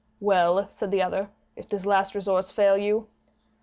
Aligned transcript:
"Well," 0.19 0.65
said 0.71 0.89
the 0.89 1.03
other, 1.03 1.29
"if 1.55 1.69
this 1.69 1.85
last 1.85 2.15
resource 2.15 2.49
fail 2.51 2.75
you?" 2.75 3.07